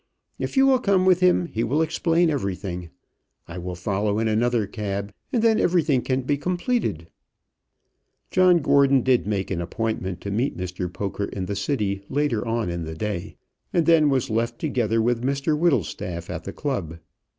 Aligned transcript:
If 0.39 0.57
you 0.57 0.65
will 0.65 0.79
come 0.79 1.05
with 1.05 1.19
him, 1.19 1.45
he 1.45 1.63
will 1.63 1.83
explain 1.83 2.31
everything. 2.31 2.89
I 3.47 3.59
will 3.59 3.75
follow 3.75 4.17
in 4.17 4.27
another 4.27 4.65
cab, 4.65 5.13
and 5.31 5.43
then 5.43 5.59
everything 5.59 6.01
can 6.01 6.23
be 6.23 6.39
completed." 6.39 7.05
John 8.31 8.63
Gordon 8.63 9.03
did 9.03 9.27
make 9.27 9.51
an 9.51 9.61
appointment 9.61 10.19
to 10.21 10.31
meet 10.31 10.57
Mr 10.57 10.91
Poker 10.91 11.25
in 11.25 11.45
the 11.45 11.55
city 11.55 12.01
later 12.09 12.43
on 12.47 12.67
in 12.67 12.83
the 12.83 12.95
day, 12.95 13.35
and 13.71 13.85
then 13.85 14.09
was 14.09 14.31
left 14.31 14.57
together 14.57 15.03
with 15.03 15.21
Mr 15.23 15.55
Whittlestaff 15.55 16.31
at 16.31 16.45
the 16.45 16.53
club. 16.53 16.97